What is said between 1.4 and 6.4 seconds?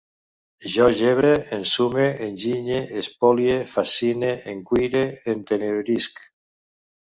ensume, enginye, espolie, fascine, encuire, entenebrisc